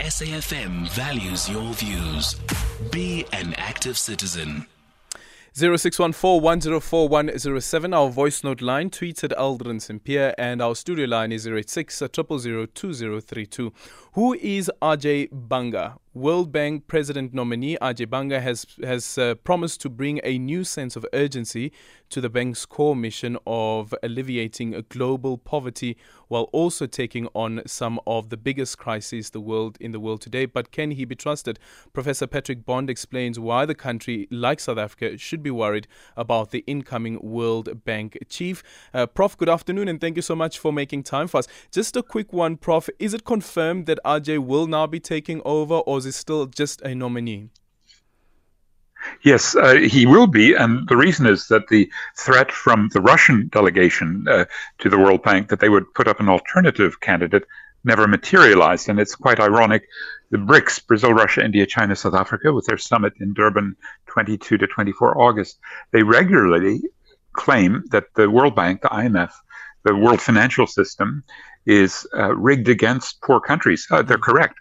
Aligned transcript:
SAFM 0.00 0.88
values 0.90 1.48
your 1.48 1.74
views. 1.74 2.36
Be 2.92 3.26
an 3.32 3.52
active 3.54 3.98
citizen. 3.98 4.66
0614 5.54 6.40
our 7.92 8.08
voice 8.08 8.44
note 8.44 8.60
line, 8.60 8.90
tweeted 8.90 9.32
Aldrin 9.36 9.82
Sampear, 9.82 10.36
and 10.38 10.62
our 10.62 10.76
studio 10.76 11.06
line 11.06 11.32
is 11.32 11.48
086 11.48 11.98
2032. 12.72 13.72
Who 14.12 14.34
is 14.34 14.70
Ajay 14.80 15.28
Banga? 15.32 15.96
World 16.18 16.50
Bank 16.50 16.88
President 16.88 17.32
nominee 17.32 17.76
Ajay 17.80 18.10
Banga 18.10 18.40
has 18.40 18.66
has 18.82 19.16
uh, 19.18 19.36
promised 19.36 19.80
to 19.82 19.88
bring 19.88 20.20
a 20.24 20.36
new 20.36 20.64
sense 20.64 20.96
of 20.96 21.06
urgency 21.12 21.72
to 22.10 22.20
the 22.20 22.28
bank's 22.28 22.66
core 22.66 22.96
mission 22.96 23.38
of 23.46 23.94
alleviating 24.02 24.84
global 24.88 25.38
poverty 25.38 25.96
while 26.26 26.48
also 26.52 26.86
taking 26.86 27.28
on 27.34 27.62
some 27.66 28.00
of 28.06 28.30
the 28.30 28.36
biggest 28.36 28.78
crises 28.78 29.30
the 29.30 29.40
world 29.40 29.78
in 29.80 29.92
the 29.92 30.00
world 30.00 30.20
today. 30.20 30.44
But 30.44 30.72
can 30.72 30.90
he 30.92 31.04
be 31.04 31.14
trusted? 31.14 31.58
Professor 31.92 32.26
Patrick 32.26 32.64
Bond 32.64 32.90
explains 32.90 33.38
why 33.38 33.64
the 33.64 33.74
country 33.74 34.26
like 34.30 34.58
South 34.60 34.78
Africa 34.78 35.16
should 35.18 35.42
be 35.42 35.50
worried 35.50 35.86
about 36.16 36.50
the 36.50 36.64
incoming 36.66 37.18
World 37.22 37.84
Bank 37.84 38.18
chief. 38.28 38.62
Uh, 38.92 39.06
Prof, 39.06 39.36
good 39.36 39.48
afternoon 39.48 39.86
and 39.88 40.00
thank 40.00 40.16
you 40.16 40.22
so 40.22 40.34
much 40.34 40.58
for 40.58 40.72
making 40.72 41.04
time 41.04 41.28
for 41.28 41.38
us. 41.38 41.46
Just 41.70 41.96
a 41.96 42.02
quick 42.02 42.32
one, 42.32 42.56
Prof. 42.56 42.88
Is 42.98 43.14
it 43.14 43.24
confirmed 43.24 43.86
that 43.86 44.00
Ajay 44.04 44.38
will 44.38 44.66
now 44.66 44.86
be 44.86 44.98
taking 45.00 45.40
over, 45.44 45.76
or 45.76 45.98
is 45.98 46.07
it 46.08 46.12
still 46.14 46.46
just 46.46 46.80
a 46.82 46.94
nominee? 46.94 47.50
Yes, 49.22 49.54
uh, 49.54 49.74
he 49.74 50.06
will 50.06 50.26
be. 50.26 50.54
And 50.54 50.88
the 50.88 50.96
reason 50.96 51.26
is 51.26 51.48
that 51.48 51.68
the 51.68 51.90
threat 52.16 52.50
from 52.50 52.90
the 52.92 53.00
Russian 53.00 53.48
delegation 53.48 54.26
uh, 54.28 54.44
to 54.78 54.88
the 54.88 54.98
World 54.98 55.22
Bank 55.22 55.48
that 55.48 55.60
they 55.60 55.68
would 55.68 55.92
put 55.94 56.08
up 56.08 56.20
an 56.20 56.28
alternative 56.28 57.00
candidate 57.00 57.44
never 57.84 58.08
materialized. 58.08 58.88
And 58.88 58.98
it's 58.98 59.14
quite 59.14 59.40
ironic. 59.40 59.84
The 60.30 60.38
BRICS, 60.38 60.86
Brazil, 60.86 61.14
Russia, 61.14 61.44
India, 61.44 61.64
China, 61.64 61.94
South 61.94 62.14
Africa, 62.14 62.52
with 62.52 62.66
their 62.66 62.76
summit 62.76 63.14
in 63.20 63.34
Durban 63.34 63.76
22 64.06 64.58
to 64.58 64.66
24 64.66 65.20
August, 65.20 65.58
they 65.92 66.02
regularly 66.02 66.82
claim 67.32 67.84
that 67.90 68.06
the 68.14 68.28
World 68.28 68.56
Bank, 68.56 68.82
the 68.82 68.88
IMF, 68.88 69.30
the 69.84 69.94
world 69.94 70.20
financial 70.20 70.66
system 70.66 71.22
is 71.66 72.06
uh, 72.16 72.34
rigged 72.36 72.68
against 72.68 73.20
poor 73.22 73.40
countries. 73.40 73.86
Uh, 73.90 74.02
they're 74.02 74.18
correct. 74.18 74.54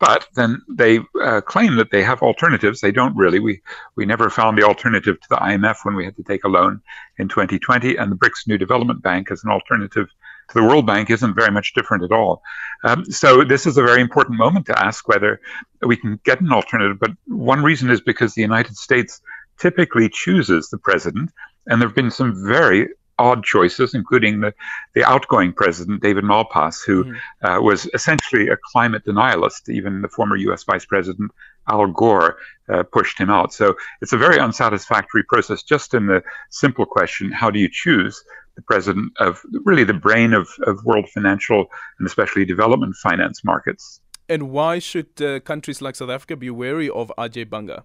But 0.00 0.26
then 0.34 0.62
they 0.68 1.00
uh, 1.22 1.42
claim 1.42 1.76
that 1.76 1.90
they 1.90 2.02
have 2.02 2.22
alternatives. 2.22 2.80
They 2.80 2.90
don't 2.90 3.14
really. 3.14 3.38
We 3.38 3.60
we 3.96 4.06
never 4.06 4.30
found 4.30 4.56
the 4.56 4.62
alternative 4.62 5.20
to 5.20 5.28
the 5.28 5.36
IMF 5.36 5.84
when 5.84 5.94
we 5.94 6.06
had 6.06 6.16
to 6.16 6.22
take 6.22 6.44
a 6.44 6.48
loan 6.48 6.80
in 7.18 7.28
2020, 7.28 7.96
and 7.96 8.10
the 8.10 8.16
BRICS 8.16 8.48
New 8.48 8.56
Development 8.56 9.02
Bank 9.02 9.30
as 9.30 9.44
an 9.44 9.50
alternative 9.50 10.08
to 10.48 10.54
the 10.54 10.64
World 10.64 10.86
Bank 10.86 11.10
isn't 11.10 11.34
very 11.34 11.50
much 11.50 11.74
different 11.74 12.02
at 12.02 12.12
all. 12.12 12.42
Um, 12.82 13.04
so 13.04 13.44
this 13.44 13.66
is 13.66 13.76
a 13.76 13.82
very 13.82 14.00
important 14.00 14.38
moment 14.38 14.66
to 14.66 14.84
ask 14.84 15.06
whether 15.06 15.38
we 15.82 15.96
can 15.96 16.18
get 16.24 16.40
an 16.40 16.50
alternative. 16.50 16.98
But 16.98 17.12
one 17.26 17.62
reason 17.62 17.90
is 17.90 18.00
because 18.00 18.34
the 18.34 18.42
United 18.42 18.76
States 18.76 19.20
typically 19.58 20.08
chooses 20.08 20.70
the 20.70 20.78
president, 20.78 21.30
and 21.66 21.80
there 21.80 21.88
have 21.88 21.94
been 21.94 22.10
some 22.10 22.42
very 22.46 22.88
odd 23.20 23.44
choices, 23.44 23.94
including 23.94 24.40
the, 24.40 24.52
the 24.94 25.04
outgoing 25.04 25.52
president, 25.52 26.02
David 26.02 26.24
Malpass, 26.24 26.76
who 26.84 27.04
mm 27.04 27.16
uh, 27.42 27.58
was 27.60 27.88
essentially 27.94 28.48
a 28.48 28.56
climate 28.72 29.02
denialist. 29.04 29.68
Even 29.68 30.02
the 30.02 30.08
former 30.08 30.36
US 30.48 30.62
Vice 30.64 30.86
President 30.92 31.30
Al 31.68 31.86
Gore 31.86 32.36
uh, 32.72 32.82
pushed 32.96 33.16
him 33.18 33.30
out. 33.30 33.52
So 33.52 33.76
it's 34.02 34.12
a 34.12 34.20
very 34.26 34.38
unsatisfactory 34.38 35.24
process, 35.32 35.62
just 35.62 35.94
in 35.94 36.06
the 36.06 36.22
simple 36.50 36.86
question 36.86 37.32
how 37.32 37.50
do 37.50 37.58
you 37.58 37.70
choose 37.84 38.22
the 38.56 38.62
president 38.62 39.12
of 39.18 39.40
really 39.64 39.84
the 39.84 40.00
brain 40.06 40.32
of, 40.32 40.48
of 40.66 40.84
world 40.84 41.08
financial 41.16 41.66
and 41.98 42.06
especially 42.06 42.44
development 42.44 42.94
finance 42.96 43.44
markets? 43.44 44.00
And 44.28 44.50
why 44.50 44.78
should 44.78 45.10
uh, 45.20 45.40
countries 45.40 45.82
like 45.82 45.96
South 45.96 46.10
Africa 46.10 46.36
be 46.36 46.50
wary 46.50 46.88
of 46.88 47.12
Ajay 47.18 47.48
Banga? 47.48 47.84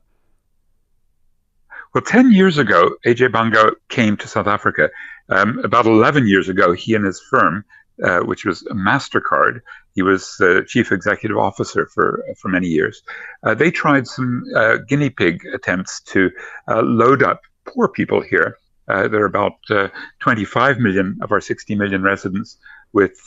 Well, 1.96 2.02
10 2.02 2.34
years 2.34 2.58
ago, 2.58 2.98
Ajay 3.06 3.32
Banga 3.32 3.72
came 3.88 4.18
to 4.18 4.28
South 4.28 4.48
Africa. 4.48 4.90
Um, 5.30 5.60
about 5.60 5.86
11 5.86 6.28
years 6.28 6.50
ago, 6.50 6.74
he 6.74 6.94
and 6.94 7.06
his 7.06 7.22
firm, 7.22 7.64
uh, 8.04 8.20
which 8.20 8.44
was 8.44 8.64
MasterCard, 8.64 9.62
he 9.94 10.02
was 10.02 10.36
the 10.38 10.66
chief 10.68 10.92
executive 10.92 11.38
officer 11.38 11.86
for, 11.86 12.22
for 12.38 12.50
many 12.50 12.68
years. 12.68 13.02
Uh, 13.44 13.54
they 13.54 13.72
tried 13.72 14.08
some 14.08 14.44
uh, 14.58 14.80
guinea 14.90 15.10
pig 15.10 15.40
attempts 15.54 16.02
to 16.02 16.30
uh, 16.68 16.82
load 16.82 17.24
up 17.24 17.44
poor 17.64 17.88
people 17.88 18.20
here. 18.20 18.58
Uh, 18.90 19.08
there 19.08 19.22
are 19.22 19.28
about 19.28 19.54
uh, 19.70 19.88
25 20.20 20.80
million 20.80 21.18
of 21.22 21.32
our 21.32 21.40
60 21.40 21.76
million 21.76 22.04
residents 22.04 22.58
with 22.92 23.18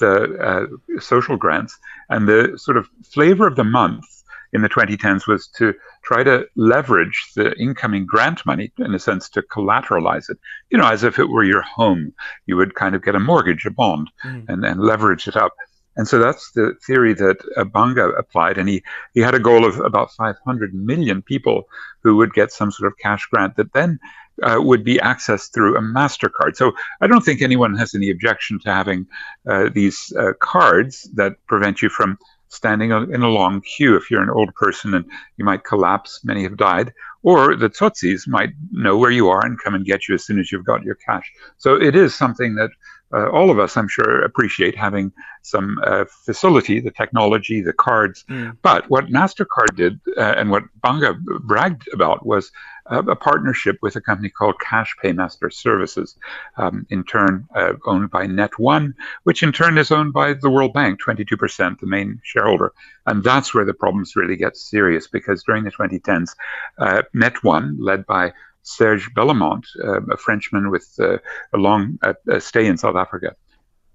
social 1.00 1.38
grants. 1.38 1.78
And 2.10 2.28
the 2.28 2.58
sort 2.58 2.76
of 2.76 2.86
flavor 3.02 3.46
of 3.46 3.56
the 3.56 3.64
month 3.64 4.04
in 4.52 4.62
the 4.62 4.68
2010s 4.68 5.26
was 5.26 5.48
to 5.48 5.74
try 6.02 6.22
to 6.22 6.46
leverage 6.56 7.32
the 7.36 7.54
incoming 7.58 8.06
grant 8.06 8.44
money 8.46 8.72
in 8.78 8.94
a 8.94 8.98
sense 8.98 9.28
to 9.28 9.42
collateralize 9.42 10.30
it 10.30 10.38
you 10.70 10.78
know 10.78 10.88
as 10.88 11.04
if 11.04 11.18
it 11.18 11.28
were 11.28 11.44
your 11.44 11.62
home 11.62 12.12
you 12.46 12.56
would 12.56 12.74
kind 12.74 12.94
of 12.94 13.04
get 13.04 13.14
a 13.14 13.20
mortgage 13.20 13.66
a 13.66 13.70
bond 13.70 14.10
mm. 14.24 14.44
and 14.48 14.62
then 14.62 14.78
leverage 14.78 15.28
it 15.28 15.36
up 15.36 15.52
and 15.98 16.06
so 16.06 16.20
that's 16.20 16.52
the 16.52 16.74
theory 16.86 17.12
that 17.14 17.38
Banga 17.72 18.10
applied. 18.10 18.56
And 18.56 18.68
he, 18.68 18.84
he 19.14 19.20
had 19.20 19.34
a 19.34 19.40
goal 19.40 19.66
of 19.66 19.80
about 19.80 20.12
500 20.12 20.72
million 20.72 21.22
people 21.22 21.64
who 22.04 22.16
would 22.16 22.32
get 22.32 22.52
some 22.52 22.70
sort 22.70 22.90
of 22.90 22.96
cash 22.98 23.26
grant 23.26 23.56
that 23.56 23.72
then 23.72 23.98
uh, 24.42 24.58
would 24.60 24.84
be 24.84 24.98
accessed 24.98 25.52
through 25.52 25.76
a 25.76 25.80
MasterCard. 25.80 26.54
So 26.54 26.72
I 27.00 27.08
don't 27.08 27.24
think 27.24 27.42
anyone 27.42 27.74
has 27.76 27.96
any 27.96 28.10
objection 28.10 28.60
to 28.60 28.72
having 28.72 29.06
uh, 29.48 29.70
these 29.74 30.12
uh, 30.16 30.34
cards 30.38 31.10
that 31.14 31.32
prevent 31.48 31.82
you 31.82 31.88
from 31.88 32.16
standing 32.48 32.90
in 32.90 33.22
a 33.22 33.28
long 33.28 33.60
queue 33.60 33.96
if 33.96 34.10
you're 34.10 34.22
an 34.22 34.30
old 34.30 34.54
person 34.54 34.94
and 34.94 35.04
you 35.36 35.44
might 35.44 35.64
collapse. 35.64 36.20
Many 36.24 36.42
have 36.44 36.56
died. 36.56 36.92
Or 37.22 37.56
the 37.56 37.68
Tsotsis 37.68 38.26
might 38.26 38.50
know 38.70 38.96
where 38.96 39.10
you 39.10 39.28
are 39.28 39.44
and 39.44 39.58
come 39.62 39.74
and 39.74 39.84
get 39.84 40.08
you 40.08 40.14
as 40.14 40.24
soon 40.24 40.38
as 40.38 40.50
you've 40.50 40.64
got 40.64 40.82
your 40.82 40.94
cash. 40.94 41.30
So 41.56 41.74
it 41.74 41.94
is 41.94 42.14
something 42.14 42.54
that 42.54 42.70
uh, 43.12 43.28
all 43.30 43.50
of 43.50 43.58
us, 43.58 43.76
I'm 43.76 43.88
sure, 43.88 44.22
appreciate 44.22 44.76
having 44.76 45.12
some 45.42 45.78
uh, 45.84 46.04
facility, 46.24 46.80
the 46.80 46.90
technology, 46.90 47.60
the 47.60 47.72
cards. 47.72 48.24
Mm. 48.28 48.56
But 48.62 48.90
what 48.90 49.06
MasterCard 49.06 49.76
did 49.76 50.00
uh, 50.16 50.34
and 50.36 50.50
what 50.50 50.64
Banga 50.82 51.14
bragged 51.14 51.88
about 51.92 52.26
was 52.26 52.52
a 52.90 53.16
partnership 53.16 53.76
with 53.82 53.96
a 53.96 54.00
company 54.00 54.30
called 54.30 54.54
Cash 54.60 54.96
Paymaster 55.02 55.52
Services, 55.52 56.16
um, 56.56 56.86
in 56.90 57.04
turn 57.04 57.46
uh, 57.54 57.74
owned 57.86 58.10
by 58.10 58.26
Net1, 58.26 58.94
which 59.24 59.42
in 59.42 59.52
turn 59.52 59.76
is 59.78 59.90
owned 59.90 60.12
by 60.12 60.32
the 60.32 60.50
World 60.50 60.72
Bank, 60.72 61.00
22%, 61.02 61.80
the 61.80 61.86
main 61.86 62.20
shareholder. 62.24 62.72
And 63.06 63.22
that's 63.22 63.52
where 63.52 63.64
the 63.64 63.74
problems 63.74 64.16
really 64.16 64.36
get 64.36 64.56
serious 64.56 65.06
because 65.06 65.42
during 65.44 65.64
the 65.64 65.70
2010s, 65.70 66.34
uh, 66.78 67.02
Net1, 67.14 67.76
led 67.78 68.06
by 68.06 68.32
Serge 68.62 69.10
Belamant, 69.14 69.64
uh, 69.82 70.02
a 70.12 70.16
Frenchman 70.16 70.70
with 70.70 70.88
uh, 70.98 71.18
a 71.52 71.58
long 71.58 71.98
stay 72.38 72.66
in 72.66 72.76
South 72.76 72.96
Africa, 72.96 73.34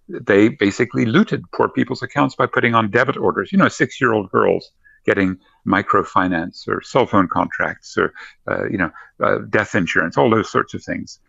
they 0.07 0.49
basically 0.49 1.05
looted 1.05 1.43
poor 1.51 1.69
people's 1.69 2.03
accounts 2.03 2.35
by 2.35 2.45
putting 2.45 2.75
on 2.75 2.91
debit 2.91 3.17
orders. 3.17 3.51
You 3.51 3.57
know, 3.57 3.67
six 3.67 4.01
year 4.01 4.13
old 4.13 4.29
girls 4.31 4.71
getting 5.05 5.37
microfinance 5.67 6.67
or 6.67 6.81
cell 6.81 7.05
phone 7.05 7.27
contracts 7.27 7.97
or, 7.97 8.13
uh, 8.49 8.65
you 8.69 8.77
know, 8.77 8.91
uh, 9.21 9.39
death 9.49 9.75
insurance, 9.75 10.17
all 10.17 10.29
those 10.29 10.49
sorts 10.49 10.73
of 10.73 10.83
things. 10.83 11.19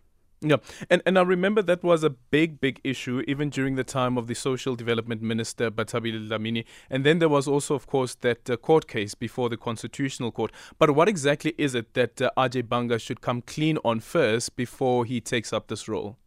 Yeah, 0.47 0.56
and 0.91 1.00
and 1.06 1.19
I 1.19 1.22
remember 1.22 1.62
that 1.62 1.82
was 1.82 2.05
a 2.05 2.10
big, 2.10 2.60
big 2.60 2.78
issue 2.84 3.22
even 3.27 3.49
during 3.49 3.77
the 3.77 3.84
time 3.84 4.19
of 4.19 4.27
the 4.27 4.34
Social 4.34 4.77
Development 4.77 5.22
Minister 5.22 5.71
Bathabile 5.71 6.28
Dlamini, 6.28 6.66
and 6.91 7.03
then 7.03 7.19
there 7.19 7.31
was 7.31 7.49
also, 7.49 7.75
of 7.75 7.87
course, 7.87 8.15
that 8.16 8.50
uh, 8.50 8.59
court 8.59 8.87
case 8.87 9.15
before 9.15 9.49
the 9.49 9.56
Constitutional 9.56 10.31
Court. 10.31 10.53
But 10.78 10.91
what 10.94 11.09
exactly 11.09 11.55
is 11.56 11.75
it 11.75 11.94
that 11.94 12.21
uh, 12.21 12.31
Ajay 12.37 12.69
Banga 12.69 12.99
should 12.99 13.22
come 13.22 13.41
clean 13.41 13.78
on 13.84 14.00
first 14.00 14.55
before 14.55 15.06
he 15.06 15.19
takes 15.19 15.50
up 15.50 15.69
this 15.69 15.88
role? 15.88 16.19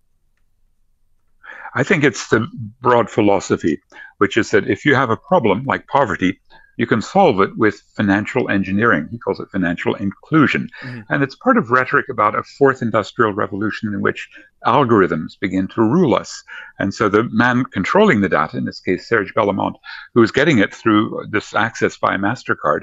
I 1.76 1.84
think 1.84 2.04
it's 2.04 2.30
the 2.30 2.48
broad 2.82 3.12
philosophy, 3.12 3.80
which 4.18 4.36
is 4.36 4.50
that 4.50 4.68
if 4.68 4.84
you 4.84 4.96
have 4.96 5.12
a 5.12 5.18
problem 5.18 5.64
like 5.66 5.86
poverty, 5.86 6.40
you 6.78 6.86
can 6.88 7.02
solve 7.02 7.42
it 7.42 7.57
with 7.57 7.81
financial 7.96 8.50
engineering. 8.50 9.07
He 9.12 9.18
calls 9.18 9.40
it 9.40 9.50
financial 9.51 9.96
inclusion. 9.96 10.69
Mm-hmm. 10.81 11.01
And 11.10 11.24
it's 11.24 11.36
part 11.36 11.57
of 11.57 11.72
rhetoric 11.72 12.07
about 12.10 12.38
a 12.38 12.44
fourth 12.44 12.81
industrial 12.81 13.34
revolution 13.34 13.94
in 13.94 14.01
which 14.01 14.30
algorithms 14.66 15.40
begin 15.40 15.68
to 15.69 15.81
rule 15.81 16.16
us. 16.16 16.44
And 16.80 16.94
so 16.94 17.10
the 17.10 17.24
man 17.24 17.66
controlling 17.66 18.22
the 18.22 18.30
data, 18.30 18.57
in 18.57 18.66
this 18.66 18.80
case, 18.80 19.10
Serge 19.10 19.34
Belamant, 19.34 19.75
who 20.13 20.22
is 20.22 20.31
getting 20.31 20.60
it 20.60 20.74
through 20.74 21.25
this 21.31 21.56
access 21.56 21.98
via 21.98 22.18
MasterCard 22.18 22.81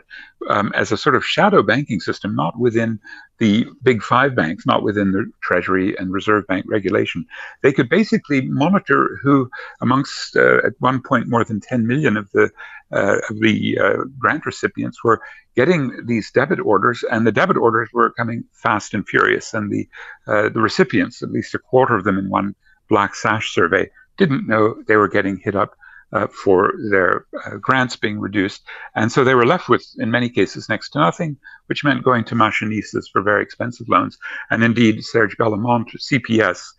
um, 0.49 0.73
as 0.75 0.93
a 0.93 0.97
sort 0.97 1.15
of 1.15 1.25
shadow 1.25 1.63
banking 1.63 2.01
system, 2.01 2.35
not 2.35 2.59
within 2.59 2.99
the 3.45 3.67
big 3.83 4.03
five 4.03 4.35
banks, 4.35 4.65
not 4.65 4.83
within 4.83 5.13
the 5.13 5.31
Treasury 5.43 5.95
and 5.99 6.11
Reserve 6.11 6.47
Bank 6.47 6.65
regulation. 6.67 7.27
They 7.63 7.75
could 7.75 7.91
basically 7.91 8.41
monitor 8.41 9.19
who, 9.23 9.51
amongst 9.83 10.35
uh, 10.35 10.61
at 10.65 10.73
one 10.79 11.03
point 11.03 11.29
more 11.29 11.45
than 11.45 11.61
10 11.61 11.87
million 11.87 12.17
of 12.17 12.31
the 12.33 12.51
uh, 12.91 13.19
of 13.29 13.41
the 13.41 13.79
uh, 13.79 14.05
grant 14.19 14.47
recipients, 14.47 15.05
were 15.05 15.21
getting 15.57 16.07
these 16.07 16.31
debit 16.31 16.61
orders, 16.61 17.05
and 17.11 17.27
the 17.27 17.33
debit 17.33 17.59
orders 17.59 17.91
were 17.93 18.11
coming 18.13 18.45
fast 18.53 18.95
and 18.95 19.07
furious, 19.07 19.53
and 19.53 19.71
the 19.71 19.87
uh, 20.27 20.49
the 20.49 20.61
recipients, 20.61 21.23
at 21.23 21.31
least 21.31 21.55
a 21.55 21.59
quarter 21.59 21.95
of 21.95 22.05
them 22.05 22.17
in 22.19 22.31
one 22.31 22.55
Black 22.89 23.15
Sash 23.15 23.53
survey, 23.53 23.91
didn't 24.17 24.47
know 24.47 24.75
they 24.87 24.97
were 24.97 25.09
getting 25.09 25.37
hit 25.37 25.55
up 25.55 25.77
uh, 26.15 26.29
for 26.29 26.73
their 26.91 27.27
uh, 27.45 27.57
grants 27.57 27.97
being 27.97 28.21
reduced. 28.21 28.63
And 28.95 29.11
so 29.11 29.25
they 29.25 29.35
were 29.35 29.47
left 29.47 29.69
with, 29.69 29.85
in 29.99 30.11
many 30.11 30.31
cases, 30.31 30.69
next 30.69 30.91
to 30.91 31.01
nothing, 31.01 31.37
which 31.67 31.85
meant 31.85 32.05
going 32.05 32.25
to 32.27 32.35
mashonisas 32.35 33.11
for 33.13 33.21
very 33.21 33.43
expensive 33.43 33.89
loans. 33.89 34.17
And 34.51 34.63
indeed, 34.63 35.05
Serge 35.05 35.37
Belamant, 35.37 35.91
CPS, 35.99 36.73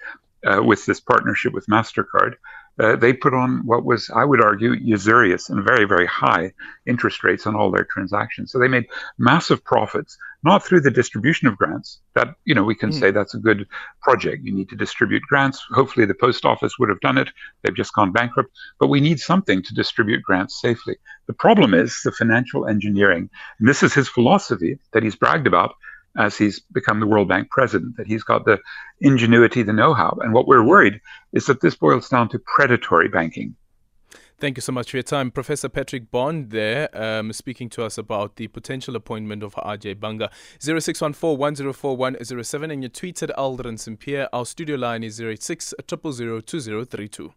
uh, 0.45 0.63
with 0.63 0.85
this 0.85 0.99
partnership 0.99 1.53
with 1.53 1.67
MasterCard, 1.67 2.35
uh, 2.79 2.95
they 2.95 3.13
put 3.13 3.33
on 3.33 3.65
what 3.65 3.85
was, 3.85 4.09
I 4.13 4.25
would 4.25 4.41
argue, 4.41 4.73
usurious 4.73 5.49
and 5.49 5.63
very, 5.63 5.85
very 5.85 6.05
high 6.05 6.51
interest 6.85 7.23
rates 7.23 7.47
on 7.47 7.55
all 7.55 7.71
their 7.71 7.85
transactions. 7.85 8.51
So 8.51 8.59
they 8.59 8.67
made 8.67 8.87
massive 9.17 9.63
profits, 9.63 10.17
not 10.43 10.63
through 10.63 10.81
the 10.81 10.91
distribution 10.91 11.47
of 11.47 11.57
grants. 11.57 11.99
That, 12.15 12.35
you 12.43 12.53
know, 12.53 12.63
we 12.63 12.75
can 12.75 12.89
mm. 12.89 12.99
say 12.99 13.11
that's 13.11 13.33
a 13.33 13.39
good 13.39 13.65
project. 14.01 14.43
You 14.43 14.53
need 14.53 14.69
to 14.69 14.75
distribute 14.75 15.23
grants. 15.23 15.65
Hopefully 15.71 16.05
the 16.05 16.13
post 16.13 16.43
office 16.43 16.77
would 16.77 16.89
have 16.89 16.99
done 16.99 17.17
it. 17.17 17.29
They've 17.63 17.75
just 17.75 17.93
gone 17.93 18.11
bankrupt. 18.11 18.51
But 18.79 18.87
we 18.87 18.99
need 18.99 19.19
something 19.19 19.63
to 19.63 19.73
distribute 19.73 20.21
grants 20.23 20.59
safely. 20.59 20.97
The 21.27 21.33
problem 21.33 21.73
is 21.73 22.01
the 22.03 22.11
financial 22.11 22.67
engineering. 22.67 23.29
And 23.59 23.69
this 23.69 23.83
is 23.83 23.93
his 23.93 24.09
philosophy 24.09 24.79
that 24.91 25.03
he's 25.03 25.15
bragged 25.15 25.47
about 25.47 25.75
as 26.17 26.37
he's 26.37 26.59
become 26.59 26.99
the 26.99 27.07
World 27.07 27.27
Bank 27.27 27.49
president, 27.49 27.97
that 27.97 28.07
he's 28.07 28.23
got 28.23 28.45
the 28.45 28.59
ingenuity, 29.01 29.63
the 29.63 29.73
know 29.73 29.93
how. 29.93 30.17
And 30.21 30.33
what 30.33 30.47
we're 30.47 30.63
worried 30.63 31.01
is 31.33 31.45
that 31.47 31.61
this 31.61 31.75
boils 31.75 32.09
down 32.09 32.29
to 32.29 32.39
predatory 32.39 33.09
banking. 33.09 33.55
Thank 34.37 34.57
you 34.57 34.61
so 34.61 34.73
much 34.73 34.91
for 34.91 34.97
your 34.97 35.03
time. 35.03 35.31
Professor 35.31 35.69
Patrick 35.69 36.11
Bond 36.11 36.49
there 36.49 36.89
um, 36.93 37.31
speaking 37.31 37.69
to 37.69 37.83
us 37.83 37.97
about 37.97 38.35
the 38.35 38.47
potential 38.47 38.95
appointment 38.97 39.43
of 39.43 39.55
Ajay 39.55 39.97
Banga. 39.97 40.29
0614 40.59 41.37
104 41.37 41.95
107 41.95 42.71
and 42.71 42.83
your 42.83 42.89
tweets 42.89 43.23
at 43.23 43.29
Aldrin 43.37 43.79
Sampear. 43.79 44.27
Our 44.33 44.45
studio 44.45 44.75
line 44.75 45.03
is 45.03 45.21
086 45.21 45.73
000 45.89 46.41
2032. 46.41 47.33